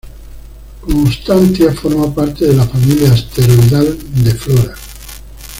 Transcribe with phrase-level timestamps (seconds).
[0.81, 4.73] Constantia forma parte de la familia asteroidal de Flora.